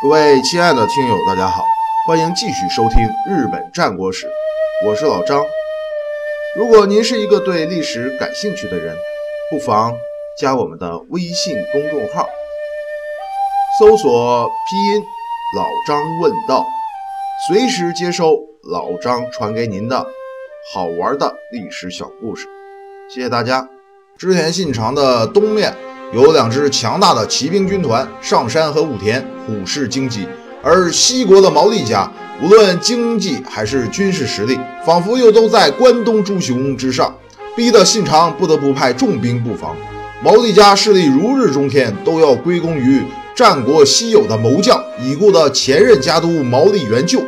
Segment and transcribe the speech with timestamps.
[0.00, 1.64] 各位亲爱的听友，大家好，
[2.06, 2.98] 欢迎继续收听
[3.28, 4.26] 《日本战国史》，
[4.86, 5.44] 我是老张。
[6.56, 8.96] 如果您是一个对历史感兴趣的人，
[9.50, 9.92] 不妨
[10.38, 12.28] 加我们的微信公众号，
[13.80, 15.02] 搜索拼音
[15.58, 16.64] “老张问道”，
[17.48, 18.38] 随时接收
[18.70, 20.06] 老张传给您的
[20.72, 22.46] 好玩的历史小故事。
[23.12, 23.68] 谢谢大家。
[24.16, 25.74] 织田信长的东面
[26.14, 30.20] 有两支强大的骑兵军团上山和武田，虎视荆棘；
[30.62, 32.10] 而西国的毛利家，
[32.42, 37.14] 无论经济还是军事实力，仿佛又都在关东诸雄之上，
[37.54, 39.76] 逼得信长不得不派重兵布防。
[40.22, 43.02] 毛利家势力如日中天，都要归功于
[43.34, 47.22] 战国稀有的谋将已故的前任家督毛利元就。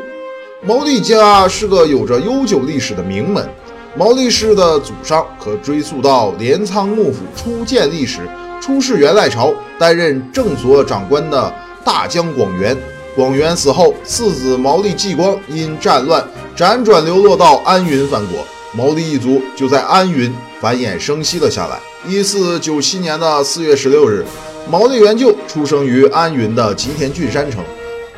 [0.66, 3.46] 毛利家是个有着悠久历史的名门。
[3.94, 8.20] 毛利氏的祖上可追溯到镰仓幕府初建立时，
[8.60, 11.52] 出世元赖朝担任正所长官的
[11.84, 12.76] 大将广元。
[13.16, 16.24] 广元死后，次子毛利继光因战乱
[16.56, 18.38] 辗转流落到安云藩国，
[18.72, 21.78] 毛利一族就在安云繁衍生息了下来。
[22.06, 24.24] 一四九七年的四月十六日，
[24.70, 27.64] 毛利元就出生于安云的吉田郡山城，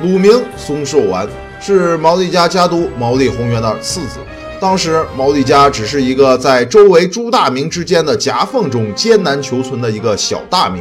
[0.01, 1.27] 乳名松寿丸，
[1.61, 4.19] 是毛利家家督毛利宏元的次子。
[4.63, 10.81] 当时毛利家只是一个在周围诸大名之间的夹缝中艰难求存的一个小大名，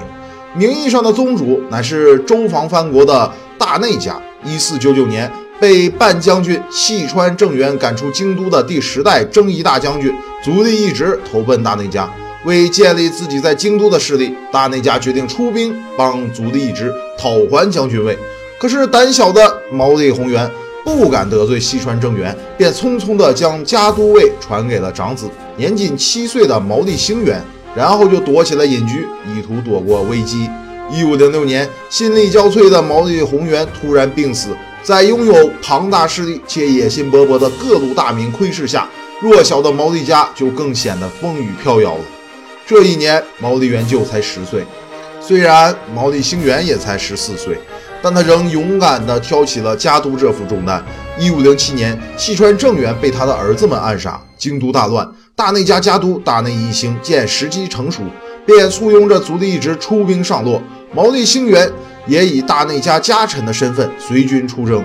[0.54, 4.22] 名义上的宗主乃是周防藩国的大内家。
[4.46, 12.08] 一四九九年被半将军细川政元赶出京都的第十代征夷大将军足利义直投奔大内家，
[12.46, 18.16] 为建立自己在京都的势力，大内家决定出兵帮足利义直讨还将军位。
[18.60, 20.48] 可是胆小的毛利宏元。
[20.84, 27.42] 不敢得罪西川政元，便匆匆地将家督位传给了长子年仅七岁的毛利兴元，
[27.76, 30.50] 然后就躲起了隐居，以图躲过危机。
[30.92, 34.50] 一五零六年，心力交瘁的毛利宏元突然病死，
[34.84, 38.90] 在拥有庞大势力且野心勃勃的各路大名窥视下，
[39.22, 42.04] 弱小的毛利家就更显得风雨飘摇了。
[42.66, 44.66] 这一年，毛利元就才十岁，
[45.22, 47.58] 虽然毛利兴元也才十四岁。
[48.02, 50.84] 但他仍勇敢地挑起了家督这副重担。
[51.20, 55.08] 一五零七年，细川政元被他的儿子们暗杀，京都大乱。
[55.36, 58.02] 大内家家督大内义兴见时机成熟，
[58.46, 60.62] 便簇拥着足利义直出兵上洛。
[60.94, 61.72] 毛利兴元
[62.08, 64.84] 也以大内家家臣的身份随军出征。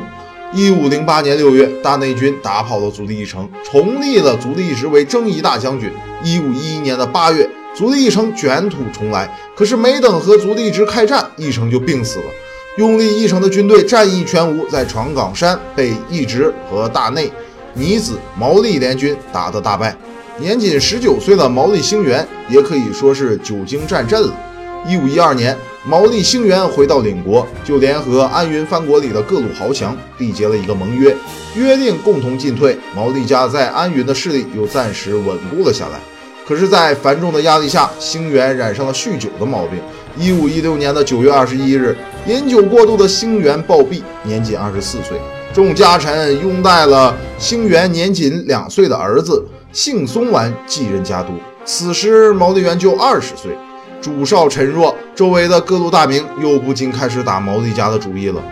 [0.53, 5.91] 一五零八年六月，大内军打跑了足利义城，重立了足利义直为征夷大将军。
[6.23, 12.25] 一五一一年的八月，足利义城卷土重来，可是没等和足利义直开战，义城就病死了。
[12.77, 17.33] 拥立义城的军队战意全无，在长冈山被义直和大内
[17.73, 19.97] 尼子毛利联军打得大败。
[20.39, 24.35] 年仅十九岁的毛利兴元也可以说是久经战阵了。
[24.87, 25.57] 一五一二年，
[25.87, 31.17] 毛利兴元回到领国，就联合安云藩国里的各路豪强缔结了一个盟约，
[31.55, 32.79] 约定共同进退。
[32.95, 35.99] 毛利家在安云的势力又暂时稳固了下来。
[36.47, 39.81] 可是，在繁重的压力下，兴元染上了酗酒的毛病。
[40.19, 41.95] 一五一六年的九月二十一日，
[42.27, 45.21] 饮酒过度的星元暴毙，年仅二十四岁。
[45.53, 51.33] 众家臣拥戴了星元年仅两岁的儿子幸松丸继任家督。
[51.65, 53.57] 此时毛利元就二十岁，
[54.01, 58.43] 主少臣弱，周围的各路大名又不禁开始打毛利家的主意了。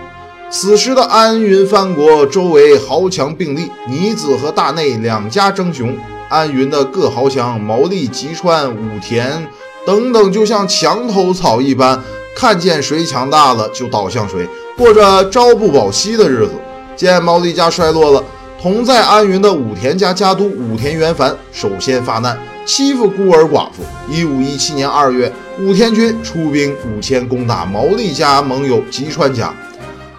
[0.51, 5.97] 此时的安云藩国周围豪强并立，尼子和大内两家争雄。
[6.29, 9.47] 安云的各豪强毛利、吉川、武田。
[9.87, 12.03] 等等，就像墙头草一般，
[12.35, 16.53] 看见谁强大了就倒向谁，过着朝不保夕的日子。
[16.97, 18.25] 见毛利家衰落了，
[18.61, 23.83] 同在安云的武田家家督武田元繁首先发难，欺负孤儿寡妇。
[24.09, 29.53] 一五一七年二月，武田军出兵五千攻打毛利家盟友吉川家，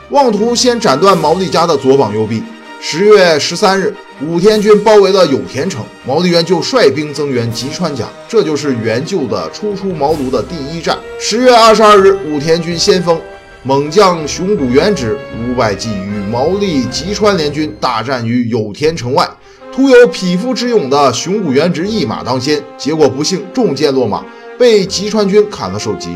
[0.09, 2.43] 妄图先斩断毛利家的左膀右臂。
[2.79, 10.97] 十月十三日，武田军包围了有田城，毛利元就率兵增援吉川家，这就是援救的初出茅庐的第一战。
[11.19, 13.19] 十月二十二日，武田军先锋
[13.63, 19.28] 猛将熊谷元直五百骑与毛利吉川联军大战于有田城外，
[19.73, 24.23] 徒有匹夫之勇的熊谷元直一马当先，结果不幸中箭落马，
[24.59, 26.09] 被吉川军砍了首级。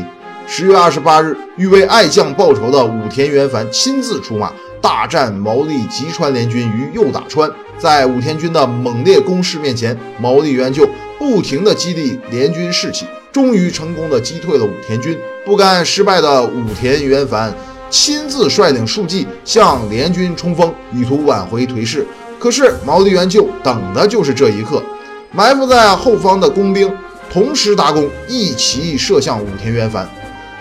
[0.52, 4.52] 十月二十八日，欲为爱将报仇的武田元繁亲自出马。
[4.82, 7.48] 大战毛利吉川联军于右打川，
[7.78, 10.84] 在武田军的猛烈攻势面前，毛利元就
[11.20, 15.16] 不停地激励联军士气，终于成功的击退了武田军。
[15.46, 17.54] 不甘失败的武田元繁
[17.88, 22.04] 亲自率领数骑向联军冲锋，意图挽回颓势。
[22.40, 24.82] 可是毛利元就等的就是这一刻，
[25.30, 26.92] 埋伏在后方的工兵
[27.32, 30.08] 同时搭弓，一齐射向武田元繁。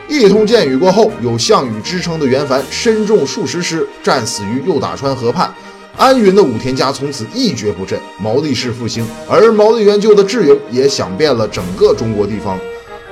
[0.10, 5.54] 一通箭雨过后，有项羽之称的袁凡身中数十师，战死于右打川河畔。
[5.96, 12.58] 安云的武田家从此一蹶不振，毛利氏复兴，而毛利元就的智勇也响遍了整个中国地方。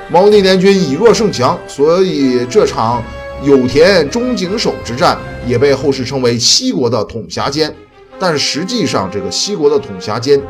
[0.09, 3.03] 毛利联军以弱胜强，所以这场
[3.43, 5.15] 有田中井守之战
[5.45, 7.71] 也被后世称为西国的统辖间。
[8.17, 10.41] 但实际上，这个西国的统辖间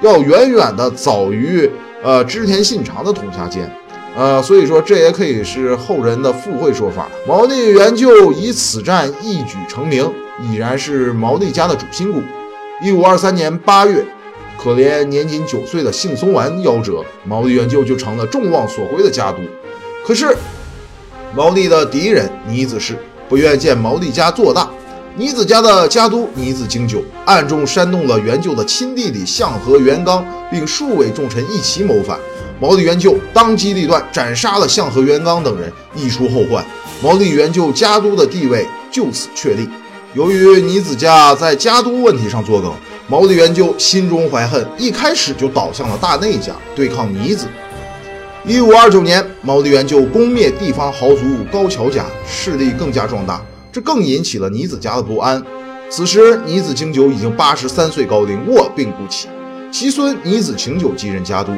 [0.00, 1.68] 要远远的早于
[2.04, 3.68] 呃织田信长的统辖间。
[4.16, 7.08] 呃，所以说这也可以是后人的附会说法。
[7.26, 10.10] 毛利元就以此战一举成名，
[10.50, 12.20] 已然是毛利家的主心骨。
[12.82, 14.04] 一五二三年八月，
[14.60, 19.38] 可怜年仅九岁的幸松丸夭折，毛利元就就成了众望所归的家督。
[20.04, 20.36] 可是，
[21.34, 22.96] 毛利的敌人尼子氏
[23.28, 24.68] 不愿见毛利家做大，
[25.14, 32.18] 尼子家的家督尼子经久暗中煽动了元就的亲弟弟向和元刚，并数位重臣一起谋反。
[32.60, 36.64] 毛利元就当机立断，斩杀了向和元刚等人，一出后患。
[37.00, 39.68] 毛利元就家督的地位就此确立。
[40.14, 42.72] 由于尼子家在家督问题上作梗，
[43.06, 47.46] 毛利元就心中怀恨，一开始就倒向了大内家，对抗尼子。
[48.44, 51.22] 一五二九年，毛利元就攻灭地方豪族
[51.52, 53.40] 高桥家，势力更加壮大，
[53.70, 55.40] 这更引起了尼子家的不安。
[55.90, 59.28] 此时，尼子经久已经八十三岁高龄，卧病不起，
[59.70, 61.52] 其孙尼子晴久继任家督。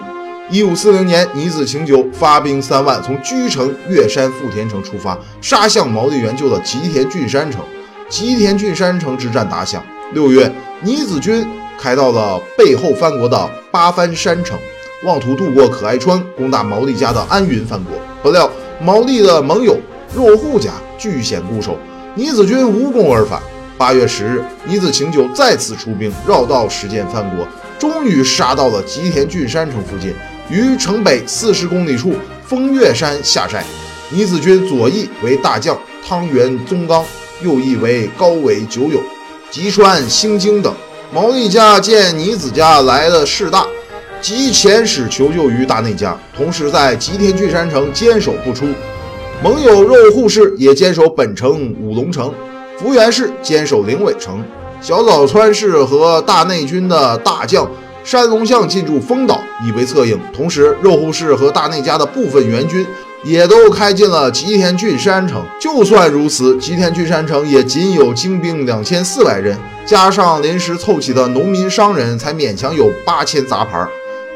[0.52, 7.60] 一五四零年，尼子晴久发兵三万，从居城、越山、富田城出发，杀向毛利元就的吉田郡山城。
[8.08, 9.80] 吉田郡山城之战打响。
[10.12, 10.50] 六月，
[10.82, 11.46] 尼子军
[11.78, 14.58] 开到了背后藩国的八幡山城，
[15.04, 17.94] 妄图渡过可爱川，攻打毛利家的安云藩国。
[18.20, 18.50] 不料
[18.80, 19.78] 毛利的盟友
[20.12, 21.78] 若户家据险固守，
[22.16, 23.40] 尼子军无功而返。
[23.78, 27.46] 八月十日，尼子晴久再次出兵，绕道实践藩国，
[27.78, 30.12] 终于杀到了吉田郡山城附近。
[30.50, 32.12] 于城北四十公里处
[32.44, 33.64] 风月山下寨，
[34.10, 37.04] 尼子军左翼为大将汤原宗纲，
[37.40, 39.00] 右翼为高尾久友、
[39.48, 40.74] 吉川兴经等。
[41.12, 43.64] 毛利家见尼子家来的势大，
[44.20, 48.66] 即遣使求救于大内家，同时在吉田郡山城坚守不出。
[49.44, 52.34] 盟友肉户氏也坚守本城五龙城，
[52.76, 54.44] 福原氏坚守灵尾城，
[54.80, 57.70] 小早川氏和大内军的大将。
[58.02, 60.18] 山龙象进驻丰岛，以为策应。
[60.32, 62.86] 同时，肉户氏和大内家的部分援军
[63.22, 65.44] 也都开进了吉田郡山城。
[65.60, 73.86] 就算如此，吉田郡山城也仅有精兵两千四百人，加上临时凑齐的农民商人，才勉强有八千杂牌。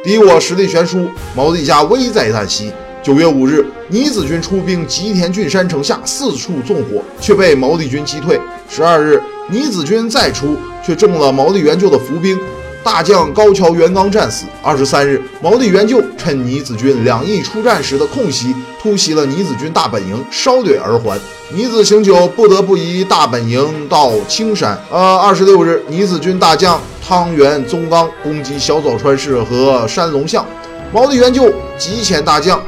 [0.03, 2.71] 敌我实力悬殊，毛利家危在旦夕。
[3.03, 8.41] 九月五日，尼子军出兵吉田郡山城下，四处纵火，却被毛利军击退。
[8.69, 12.39] 十二日，尼子军再出，却中了毛利元就的伏兵。
[12.85, 14.45] 大将高桥元刚战死。
[14.63, 21.19] 二十三日，毛利元就趁尼子军两翼出战时的空隙，突袭了尼子军大本营，烧掠而还。
[21.49, 24.79] 尼子晴久不得不移大本营到青山。
[24.91, 30.45] 呃，二十六日，尼子军大将汤原宗纲攻击小早川氏和山龙象，
[30.93, 32.63] 毛利元就急遣大将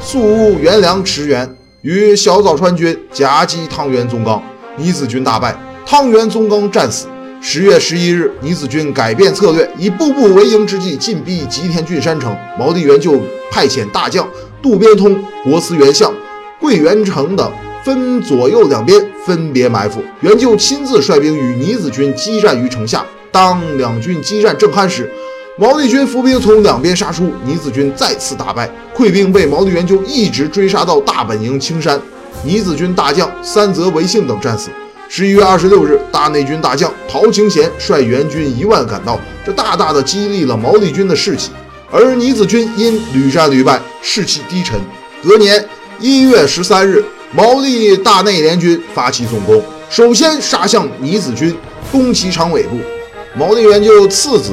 [0.00, 4.42] 宿务元良驰援，与小早川军夹击汤原宗纲，
[4.76, 7.06] 尼子军大败，汤原宗纲战死。
[7.44, 12.36] 十月十一日，尼子军改变策略，以步步为营之计进逼吉田郡山城。
[12.56, 14.26] 毛利元就派遣大将
[14.62, 16.14] 渡边通、国司元相
[16.60, 17.52] 桂元成等
[17.84, 23.04] 分左右两边分别埋伏，元就亲自率兵与尼子军激战于城下。
[23.32, 25.10] 当两军激战正酣时，
[25.58, 32.00] 毛利军伏兵从两边杀出，尼子军再次大败，溃兵被毛利元就一直追杀到大本营青山。
[32.44, 34.70] 尼子军大将三泽维幸等战死。
[35.14, 41.50] 十一月二十六日，大内军大将陶清贤率援军一万赶到，这大大的激励了毛利军的士气。
[41.90, 44.80] 而尼子军因屡战屡败，士气低沉。
[45.22, 45.62] 隔年
[46.00, 51.54] 一月十三日，毛利大内联军发起总攻，首先杀向尼子军，
[51.90, 52.78] 攻其长尾部。
[53.36, 54.52] 毛利元就次子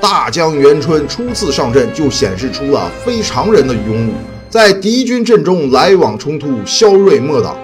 [0.00, 4.14] 大将元春初次上阵就显示出了非常人的勇武，
[4.48, 7.54] 在敌军阵中来往冲突，骁锐莫挡。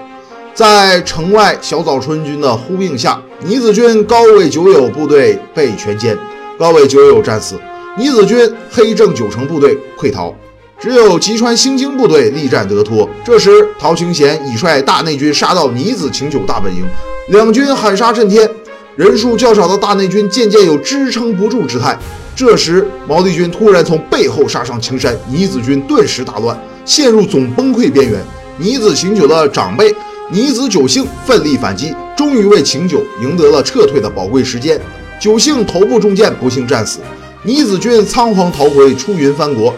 [0.55, 6.17] 在城外小早春军的呼应下，尼子军高尾九友部队被全歼，
[6.57, 7.59] 高尾九友战死，
[7.97, 10.33] 尼子军黑正九成部队溃逃，
[10.79, 13.09] 只有吉川兴经部队力战得脱。
[13.25, 16.85] 这时，陶清贤已率大内军杀到尼子晴久大本营，
[17.27, 18.49] 两军喊杀震天，
[18.95, 21.99] 人数较少的大内军渐渐有支撑不住之态。
[22.33, 28.23] 这时，毛利军突然从背后杀上青山，尼子军顿时大乱，陷入总崩溃边缘。
[28.57, 29.93] 尼子晴久的长辈。
[30.31, 34.81] 尼子九幸奋力反击，终于为晴久赢得了撤退的宝贵时间。
[35.19, 36.99] 九幸头部中箭，不幸战死。
[37.43, 39.71] 尼子军仓皇逃回出云藩国。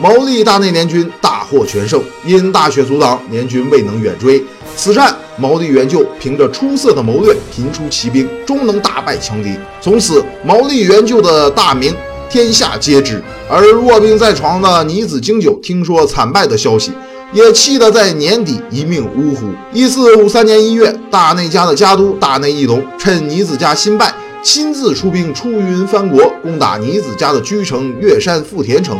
[0.00, 4.40] 毛利大内联军大获全胜，因大雪阻挡，联军未能远追。
[4.76, 9.56] 此战，毛利元就凭着出色的谋略，频出奇兵，终能大败强敌。
[9.80, 11.92] 从此，毛利元就的大名
[12.30, 13.20] 天下皆知。
[13.50, 16.92] 而卧病在床的尼子经久听说惨败的消息，
[17.32, 19.46] 也气得在年底一命呜呼。
[19.72, 28.98] 一四五三年一月，大内家的家督大内义隆趁尼子家新败，亲自出兵出云藩国，攻打尼子家的居城越山富田城。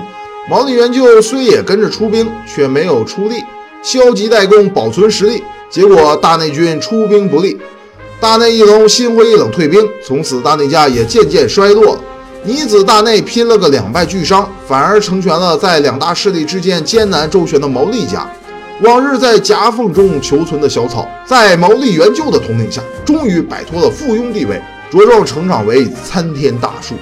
[0.51, 3.37] 毛利元就虽也跟着出兵，却没有出力，
[3.83, 5.43] 消极怠工，保存实力。
[5.71, 7.59] 结果大内军出兵不利，
[8.21, 12.01] 大内义隆心灰意冷退兵，从此大内家也渐渐衰落了。
[12.45, 18.31] 尼子大内拼了个两败俱伤，反而成全了在两大势力之间艰难周旋的毛利家。
[18.83, 26.95] 往日在夹缝中求存的小草，在毛利元就的统领下，终于摆脱了附庸地位，茁壮成长为参天大树。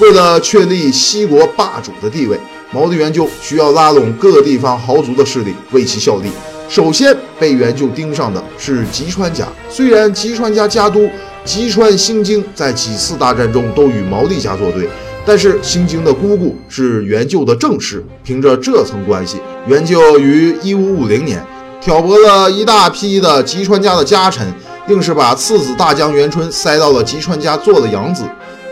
[0.00, 2.38] 为了确立西国霸主的地位，
[2.70, 6.30] 毛利元就需要拉拢各地方豪族的势力为其效力。
[6.68, 9.48] 首先被元就盯上的是吉川家。
[9.68, 11.10] 虽然吉川家家督
[11.48, 14.86] 吉川兴经在几次大战中都与毛利家作对，
[15.24, 21.42] 但是兴经的姑姑是元就的正室，凭着这层关系，元就于一五五零年
[21.80, 24.46] 挑拨了一大批的吉川家的家臣，
[24.88, 28.24] 硬是把次子大将元春塞到了吉川家做了养子，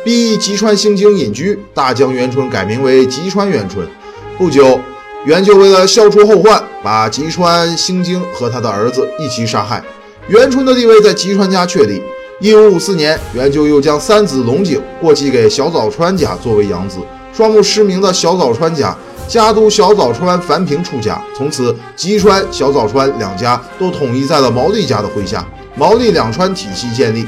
[0.05, 3.89] 逼吉川兴经隐居，大将元春改名为吉川元春。
[4.37, 4.79] 不久。
[5.25, 9.83] 元就为了消除后患，把吉川兴经和他的儿子一起杀害。
[10.29, 12.01] 元春的地位在吉川家确立。
[12.39, 16.99] 一五五四年，元就又将三子龙井过继给小早川家作为养子。
[17.33, 18.95] 双目失明的小早川家
[19.27, 27.27] 家督小早川繁平出家，从此吉川、小早川两家都统一在了毛利家的麾下，毛利两川体系建立。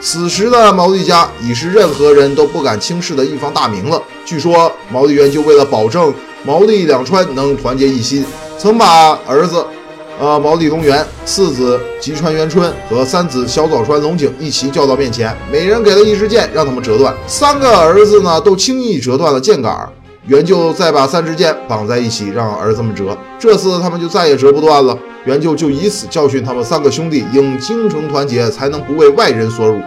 [0.00, 4.02] 此时的毛利家已是任何人都不敢轻视的一方大名了。
[4.24, 6.12] 据说毛利元就为了保证。
[6.42, 8.24] 毛利两川能团结一心，
[8.58, 9.62] 曾把儿子，
[10.20, 17.14] 呃毛利东元、次子吉川元春和三子小早川龙井一起叫到面前，每人给了一支箭，让他们折断。
[17.26, 19.88] 三个儿子呢，都轻易折断了箭杆。
[20.26, 23.16] 元就再把三支箭绑在一起，让儿子们折。
[23.38, 24.96] 这次他们就再也折不断了。
[25.24, 29.80] 元就就以此教训他们三个兄弟，应精诚团结，才能不为外人所辱。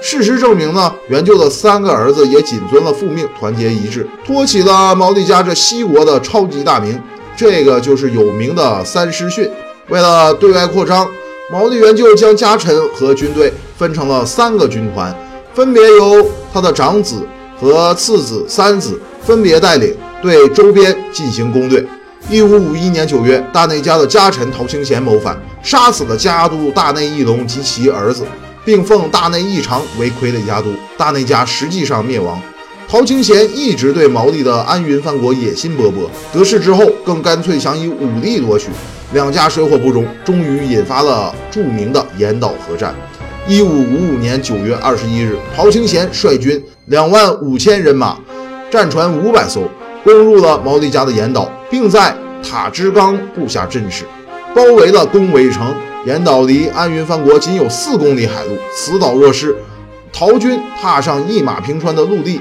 [0.00, 6.98] 事实证明呢，元就的三个儿子也谨遵了父命，团结一致，托起了毛利家这西国的超级大名。
[7.36, 9.46] 这个就是有名的三师训。
[9.88, 11.08] 为了对外扩张，
[11.50, 15.14] 毛利元就将家臣和军队分成了三个军团，
[15.54, 17.26] 分别由他的长子
[17.60, 21.86] 和次子、三子分别带领，对周边进行攻略。
[22.28, 28.24] 一五五一年九月，大内家的家臣陶清贤谋反，杀死了家督大内义隆及其儿子。
[28.64, 32.42] 并奉大内义长为傀儡家督，大内家实际上灭亡。
[32.88, 38.66] 陶清贤一直对毛利的安云藩国野心勃勃，得势之后更干脆想以武力夺取，
[39.12, 42.94] 两家水火不容，终于引发了著名的岩岛核战。
[43.46, 48.18] 一五五五年九月二十一日，陶清贤率军两万五千人马，
[48.68, 49.62] 战船五百艘，
[50.02, 54.04] 攻入了毛利家的岩岛，并在塔之冈布下阵势，
[54.52, 55.72] 包围了宫尾城。
[56.04, 59.54] 岩岛离安云藩国仅有四公里海路，此岛若失，
[60.12, 62.40] 陶军踏上一马平川的陆地，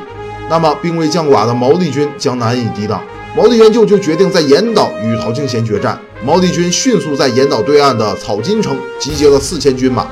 [0.49, 3.01] 那么兵未将寡的毛利军将难以抵挡。
[3.35, 5.99] 毛利元就就决定在岩岛与陶清贤决战。
[6.23, 10.07] 毛利军迅速在岩岛对岸的草津城集结了四千军马，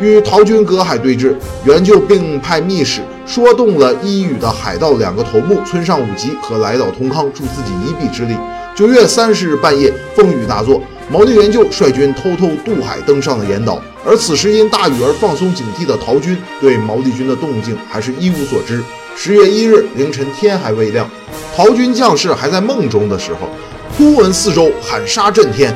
[0.00, 1.32] 与陶军隔海对峙。
[1.64, 8.34] 元就并派密使说动了伊予的海盗两个头目村上武吉和来岛通康助自己一臂之力。
[8.74, 10.82] 九月三十日半夜，风雨大作。
[11.08, 18.82] 毛利元就率军偷偷渡海登上了岩岛，而此时因大雨而放松警惕的陶军对毛利军的动静还是一无所知。
[19.18, 21.08] 十月一日凌晨，天还未亮，
[21.56, 23.48] 陶军将士还在梦中的时候，
[23.96, 25.74] 忽闻四周喊杀震天，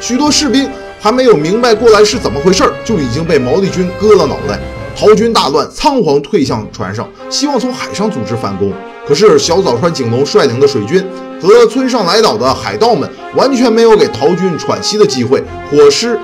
[0.00, 0.68] 许多士兵
[0.98, 4.58] 还没有明白过来是怎么回事，就已经被毛利军割了脑袋。
[4.96, 8.72] 陶军大乱，仓皇退向船上，希望从海上组织反攻。
[9.06, 11.02] 可是小早川景隆率领的水军
[11.40, 16.18] 和村上来岛的海盗们完全没有给陶军喘息的机会，火势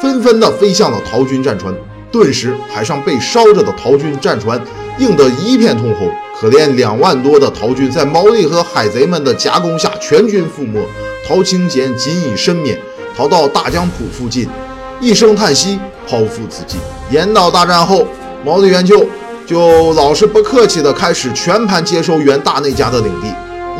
[0.00, 1.72] 纷纷的飞向了陶军战船。
[2.10, 4.60] 顿时，海上被烧着的陶军战船
[4.98, 6.10] 映得一片通红。
[6.40, 10.80] 可怜两万多的陶军在毛利和海贼们的夹攻下全军覆没。
[11.26, 12.78] 陶清贤仅以身免，
[13.16, 14.48] 逃到大江浦附近，
[15.00, 16.80] 一声叹息，剖腹自尽。
[17.10, 18.06] 岩岛大战后，
[18.44, 19.06] 毛利元就。
[19.46, 23.32] 就老是不客气地开始全盘接收元大内家的领地。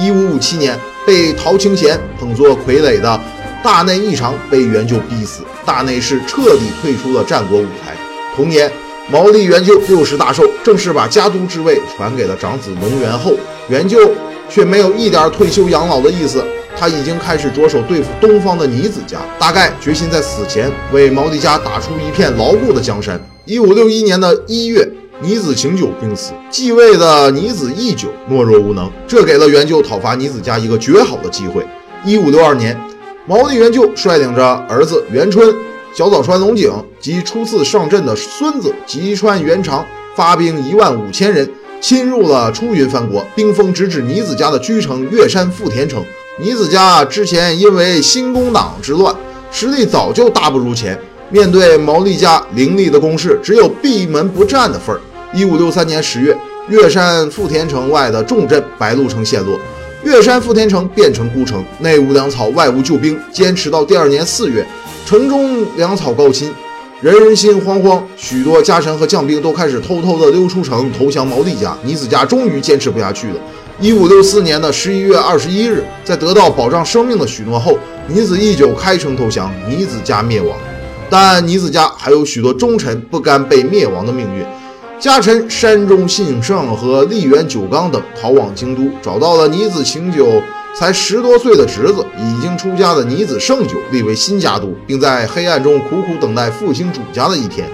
[0.03, 0.75] 一五五七年，
[1.07, 3.21] 被陶清贤捧作傀儡的
[3.63, 7.95] 大内义长被元就逼死，大内氏彻底退出了战国舞台。
[8.39, 8.71] 同年，
[9.11, 13.33] 毛利元就六十大寿，正式把家督之位传给了长子龙元后。
[13.69, 14.13] 元就
[14.49, 16.45] 却没有一点退休养老的意思。
[16.77, 23.21] 他已经开始着手对付东方的尼子家，大概决心在死前为毛利家打出一片牢固的江山。
[23.45, 24.89] 一五六一年的一月，
[25.21, 31.67] 尼子晴久病死，继位的尼子义久懦弱无能，这给了元就讨伐尼子家一个绝好的机会。
[32.05, 32.81] 一五六二年，
[33.27, 35.53] 毛利元就率领着儿子元春、
[35.95, 46.05] 小早川龙井及初次上阵的孙子吉川元长，发兵一万五千人，侵入了出云藩国，兵锋直指尼子家的居城月山富田城。
[46.41, 49.15] 尼子家之前因为新宫党之乱，
[49.51, 50.97] 实力早就大不如前。
[51.31, 55.01] 面对毛利家凌厉的攻势，只有闭门不战的份儿。
[55.35, 56.37] 一五六三年十月，
[56.69, 59.59] 月山富田城外的重镇白鹿城陷落，
[60.05, 63.19] 岳山富田城变成孤城，内无粮草，外无救兵。
[63.33, 64.65] 坚持到第二年四月，
[65.05, 66.49] 城中粮草告罄，
[67.01, 71.77] 人心惶惶，许多家臣和将兵都开始偷偷的溜出城投降毛利家。
[71.83, 73.35] 尼子家终于坚持不下去了。
[73.81, 77.77] 一五六四年的十一月二十一日，在得到保障生命的许诺后，
[78.07, 80.57] 尼子义久开城投降，尼子家灭亡。
[81.11, 84.45] 但尼子家还有许多忠臣不甘被灭亡的命运，
[85.01, 90.43] 家臣山中信胜和立原久刚等逃往京都，找到了尼子晴久
[90.75, 97.69] 才十多岁的侄子，已经出家的尼子胜久立为新家督，并在黑暗中苦苦等待复兴主家的一天。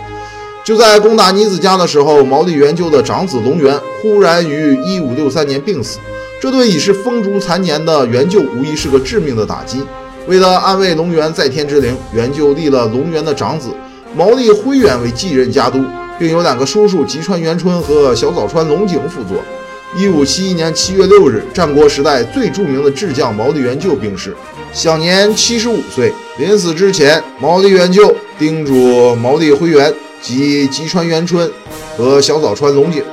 [0.63, 5.99] 就在攻打尼子家的时候，毛利元就的长子龙源忽然于一五六三年病死，
[6.43, 9.83] 这对已是风烛残年的元就无疑是个致命的打击。
[10.27, 13.71] 为了安慰龙源在天之灵，元就立了龙源的长子
[14.15, 15.83] 毛利辉元为继任家督，
[16.19, 19.43] 并有两个叔叔吉川元春和小早川龙井辅佐。
[19.97, 24.37] 一五七一年七月六日，战国时代最著名的智将毛利元就病逝，
[24.73, 26.13] 享年七十五岁。
[26.39, 29.95] 临死之前，毛利元就叮嘱毛利辉元。
[30.23, 31.53] 及吉川元春
[31.99, 33.05] 和小早川龙井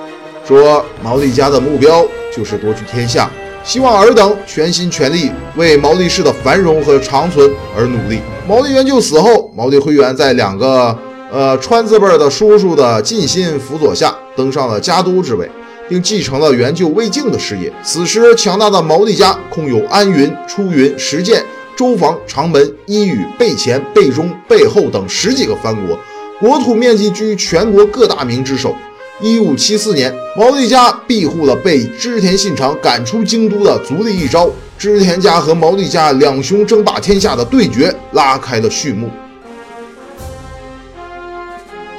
[0.47, 3.29] 说：“毛利家的目标就是夺取天下，
[3.65, 10.97] 希望尔等全心全力为毛利氏的繁荣和长存而努力。”毛利元就死后，毛利辉元在两个
[11.31, 15.49] 呃川字辈的叔叔的尽心辅佐下，登上了家督之位，
[15.87, 17.71] 并继承了援救魏晋的事业。
[17.81, 21.41] 此时，强大的毛利家空有安云、出云、石见、
[21.77, 25.97] 周防、长门、伊予、备前、备中、备后等十几个藩国。
[26.37, 28.75] 国土面积居全国各大名之首。
[29.21, 39.09] 一五七四年，毛利家庇护了被织田信长赶出京都的足利义昭，织田家和毛利家两雄争霸天下的对决拉开了序幕。